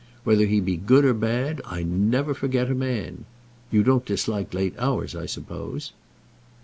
[0.23, 3.25] Whether he be good or bad, I never forget a man.
[3.69, 5.91] You don't dislike late hours, I suppose."